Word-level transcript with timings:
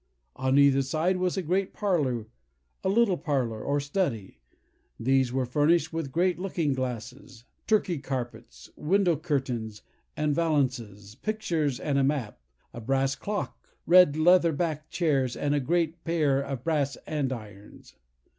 On 0.35 0.57
either 0.57 0.81
side 0.81 1.17
was 1.17 1.37
a 1.37 1.43
great 1.43 1.73
parlour, 1.73 2.25
a 2.83 2.89
little 2.89 3.17
parlour, 3.19 3.63
or 3.63 3.79
study. 3.79 4.39
These 4.99 5.31
were 5.31 5.45
furnished 5.45 5.93
with 5.93 6.11
great 6.11 6.39
looking 6.39 6.73
glasses, 6.73 7.45
Turkey 7.67 7.99
carpets, 7.99 8.71
window 8.75 9.15
curtains 9.15 9.83
and 10.17 10.33
valance, 10.33 11.13
pictures, 11.13 11.79
and 11.79 11.99
a 11.99 12.03
map, 12.03 12.39
a 12.73 12.81
brass 12.81 13.13
clock, 13.15 13.63
red 13.85 14.17
leather 14.17 14.53
back 14.53 14.89
chairs, 14.89 15.35
and 15.37 15.53
a 15.53 15.59
great 15.59 16.03
pair 16.03 16.41
of 16.41 16.63
brass 16.63 16.95
andirons. 17.05 17.93